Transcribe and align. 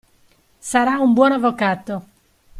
Sarà 0.69 0.95
un 1.03 1.13
buon 1.13 1.31
avvocato. 1.37 2.03